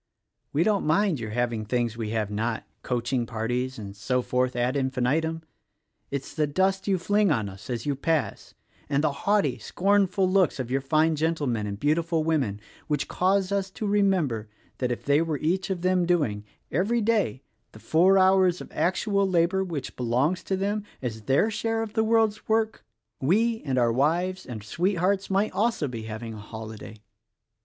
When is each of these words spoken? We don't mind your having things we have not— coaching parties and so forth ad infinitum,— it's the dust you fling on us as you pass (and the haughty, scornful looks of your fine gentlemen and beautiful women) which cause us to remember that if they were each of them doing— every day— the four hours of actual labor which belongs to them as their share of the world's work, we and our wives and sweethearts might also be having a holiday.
We 0.51 0.63
don't 0.63 0.83
mind 0.83 1.19
your 1.19 1.29
having 1.29 1.63
things 1.63 1.95
we 1.95 2.09
have 2.09 2.31
not— 2.31 2.63
coaching 2.91 3.27
parties 3.27 3.77
and 3.77 3.95
so 3.95 4.23
forth 4.23 4.55
ad 4.55 4.75
infinitum,— 4.75 5.43
it's 6.09 6.33
the 6.33 6.47
dust 6.47 6.87
you 6.87 6.97
fling 6.97 7.29
on 7.31 7.47
us 7.47 7.69
as 7.69 7.85
you 7.85 7.95
pass 7.95 8.55
(and 8.89 9.03
the 9.03 9.11
haughty, 9.11 9.59
scornful 9.59 10.27
looks 10.27 10.59
of 10.59 10.71
your 10.71 10.81
fine 10.81 11.15
gentlemen 11.15 11.67
and 11.67 11.79
beautiful 11.79 12.23
women) 12.23 12.59
which 12.87 13.07
cause 13.07 13.51
us 13.51 13.69
to 13.69 13.85
remember 13.85 14.49
that 14.79 14.91
if 14.91 15.05
they 15.05 15.21
were 15.21 15.37
each 15.37 15.69
of 15.69 15.83
them 15.83 16.07
doing— 16.07 16.45
every 16.81 17.01
day— 17.01 17.43
the 17.73 17.77
four 17.79 18.17
hours 18.17 18.59
of 18.59 18.71
actual 18.71 19.29
labor 19.29 19.63
which 19.63 19.95
belongs 19.95 20.41
to 20.45 20.57
them 20.57 20.83
as 21.03 21.21
their 21.25 21.51
share 21.51 21.83
of 21.83 21.93
the 21.93 22.03
world's 22.03 22.47
work, 22.49 22.83
we 23.21 23.61
and 23.65 23.77
our 23.77 23.91
wives 23.93 24.47
and 24.47 24.63
sweethearts 24.63 25.29
might 25.29 25.51
also 25.51 25.87
be 25.87 26.05
having 26.05 26.33
a 26.33 26.39
holiday. 26.39 26.97